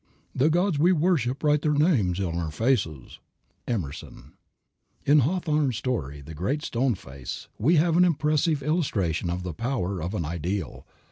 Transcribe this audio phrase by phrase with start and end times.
[0.33, 3.19] The gods we worship write their names on our faces.
[3.67, 4.33] EMERSON.
[5.05, 10.01] In Hawthorne's story, "The Great Stone Face," we have an impressive illustration of the power
[10.01, 10.87] of an ideal.